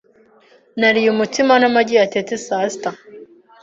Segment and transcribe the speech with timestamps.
[0.79, 2.89] Nariye umutsima n'amagi yatetse saa sita.